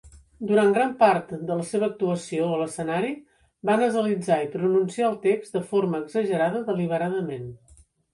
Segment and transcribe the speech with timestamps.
[0.49, 3.11] Durant gran part de la seva actuació a l'escenari
[3.71, 7.47] va nasalitzar i pronunciar el text de forma exagerada deliberadament.